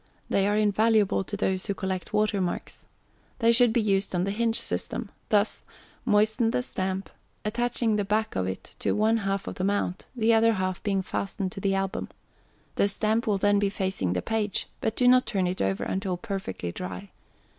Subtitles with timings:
[0.31, 2.85] They are invaluable to those who collect watermarks.
[3.37, 5.63] They should be used on the hinge system; thus,
[6.07, 7.11] Moisten the Stamp,
[7.45, 11.03] attaching the back of it to one half of the mount, the other half being
[11.03, 12.09] fastened to the Album.
[12.77, 16.17] The Stamp will then be facing the page; but do not turn it over until
[16.17, 17.11] perfectly dry.